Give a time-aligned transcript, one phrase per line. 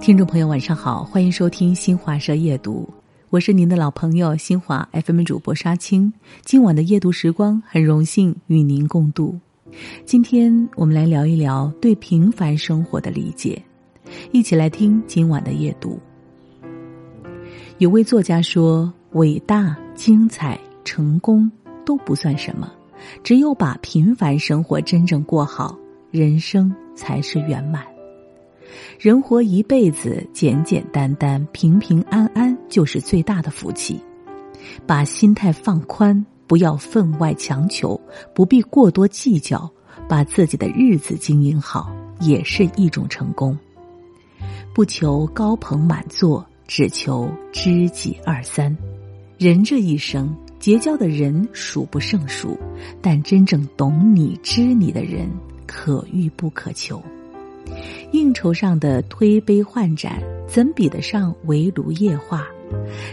[0.00, 2.92] 听众朋友，晚上好，欢迎收听新华社夜读，
[3.30, 6.12] 我是您的老朋友新华 FM 主播沙青。
[6.42, 9.38] 今晚的夜读时光，很荣幸与您共度。
[10.04, 13.62] 今天我们来聊一聊对平凡生活的理解，
[14.32, 16.00] 一起来听今晚的夜读。
[17.78, 21.48] 有位作家说：“伟大、精彩、成功
[21.86, 22.68] 都不算什么，
[23.22, 25.78] 只有把平凡生活真正过好，
[26.14, 27.84] 人生才是圆满。”
[29.00, 34.00] 人活一辈子，简简单单、平平安安就是最大的福气。
[34.86, 38.00] 把心态放宽，不要分外强求，
[38.32, 39.68] 不必过多计较，
[40.08, 43.58] 把自己的日子经营好，也是一种成功。
[44.72, 48.76] 不求高朋满座，只求知己二三。
[49.36, 52.56] 人这一生，结交的人数不胜数，
[53.02, 55.28] 但真正懂你、知你的人，
[55.74, 57.02] 可遇不可求。
[58.12, 62.46] 应酬上的推杯换盏，怎比得上围炉夜话？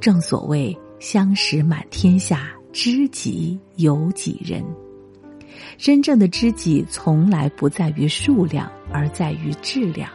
[0.00, 4.64] 正所谓相识满天下，知己有几人？
[5.76, 10.08] 真正的知己从来不在于数量，而在于质量。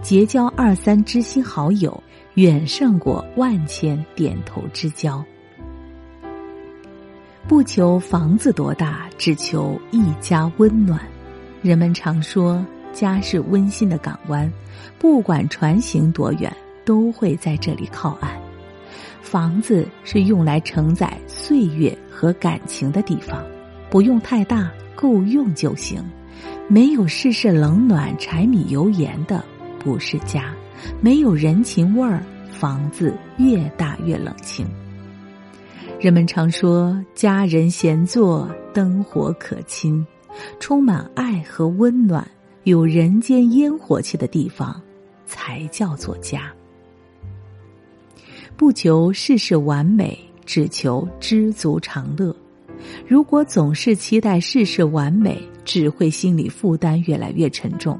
[0.00, 2.02] 结交二三知心好友，
[2.34, 5.22] 远胜过万千点头之交。
[7.46, 11.00] 不求房子多大，只求一家温暖。
[11.62, 12.64] 人们常说。
[12.90, 14.50] 家是温馨的港湾，
[14.98, 16.50] 不管船行多远，
[16.84, 18.32] 都会在这里靠岸。
[19.20, 23.44] 房子是用来承载岁月和感情的地方，
[23.88, 26.02] 不用太大，够用就行。
[26.66, 29.44] 没有世事冷暖、柴米油盐的，
[29.78, 30.42] 不是家；
[31.00, 32.20] 没有人情味儿，
[32.50, 34.66] 房子越大越冷清。
[36.00, 40.04] 人们常说，家人闲坐，灯火可亲，
[40.58, 42.26] 充满爱和温暖。
[42.64, 44.78] 有人间烟火气的地方，
[45.24, 46.52] 才叫做家。
[48.56, 52.34] 不求事事完美，只求知足常乐。
[53.06, 57.98] 如果总是期待事事完美，只会心理负担越来越沉重。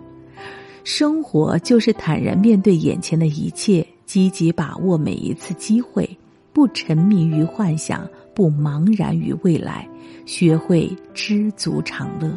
[0.85, 6.09] 生活就是坦然面对眼前的一切，积极把握每一次机会，
[6.53, 9.85] 不沉迷于幻想，不茫然于未来，
[10.25, 12.33] 学会知足常乐。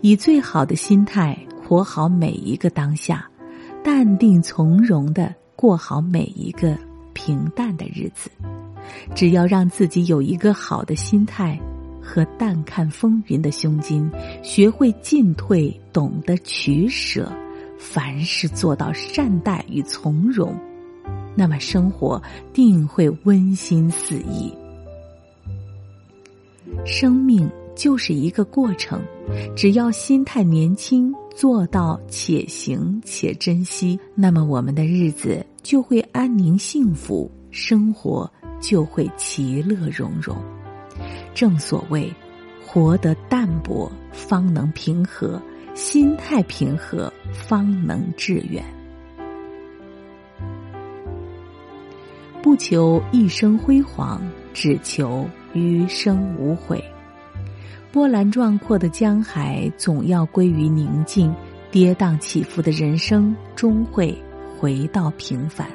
[0.00, 3.24] 以最好的心态活好每一个当下，
[3.84, 6.76] 淡定从容的过好每一个
[7.12, 8.28] 平淡的日子。
[9.14, 11.56] 只要让自己有一个好的心态
[12.02, 14.10] 和淡看风云的胸襟，
[14.42, 17.32] 学会进退，懂得取舍，
[17.78, 20.52] 凡事做到善待与从容，
[21.36, 22.20] 那么生活
[22.52, 24.52] 定会温馨四溢。
[26.84, 27.50] 生命。
[27.78, 29.00] 就是一个过程，
[29.54, 38.28] 只要心态年轻，做到且行且珍惜，那么我们的日子就会安宁幸福，生活
[38.60, 40.36] 就会其乐融融。
[41.32, 42.12] 正所谓，
[42.66, 45.40] 活得淡泊方能平和，
[45.72, 48.64] 心态平和方能致远。
[52.42, 54.20] 不求一生辉煌，
[54.52, 56.82] 只求余生无悔。
[57.90, 61.34] 波澜壮阔的江海总要归于宁静，
[61.70, 64.16] 跌宕起伏的人生终会
[64.58, 65.66] 回到平凡。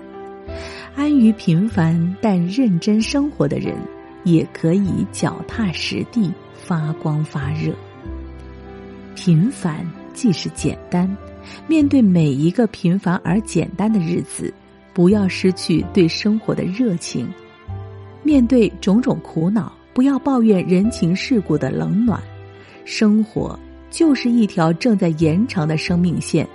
[0.95, 3.75] 安于平凡但认真生活的人，
[4.23, 7.73] 也可以脚踏实地，发光发热。
[9.15, 11.09] 平凡即是简单，
[11.67, 14.53] 面对每一个平凡而简单的日子，
[14.93, 17.27] 不要失去对生活的热情。
[18.23, 19.71] 面对种种苦恼。
[19.93, 22.19] 不要抱怨人情世故的冷暖，
[22.83, 23.59] 生活
[23.91, 26.47] 就是一条正在延长的生命线，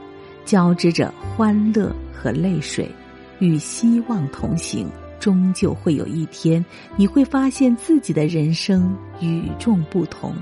[0.44, 2.90] 交织着欢乐和泪水，
[3.38, 4.88] 与希望同行。
[5.20, 6.64] 终究会有一天，
[6.96, 10.34] 你会发现自己的人生与众不同。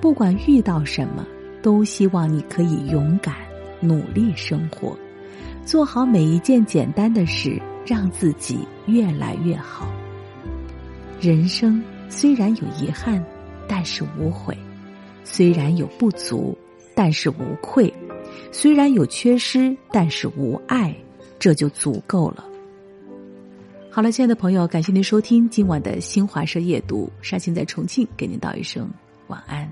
[0.00, 1.26] 不管遇到什么，
[1.60, 3.34] 都希望你可以勇敢
[3.80, 4.96] 努力生活，
[5.66, 9.90] 做好每一件简单的事，让自己越来越好。
[11.20, 13.22] 人生虽然有遗憾，
[13.66, 14.54] 但是无悔；
[15.24, 16.56] 虽然有不足，
[16.94, 17.92] 但是无愧；
[18.52, 20.94] 虽然有缺失，但是无爱，
[21.36, 22.44] 这就足够了。
[23.90, 28.88] 好了，亲爱的朋友，感谢您收听今晚的新华社夜读，沙青在重庆给您道一声
[29.26, 29.68] 晚安。